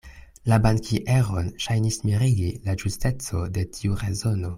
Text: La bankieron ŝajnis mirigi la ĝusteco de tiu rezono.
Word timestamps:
La 0.51 0.57
bankieron 0.63 1.51
ŝajnis 1.65 1.99
mirigi 2.07 2.49
la 2.69 2.75
ĝusteco 2.85 3.43
de 3.59 3.67
tiu 3.77 4.01
rezono. 4.05 4.49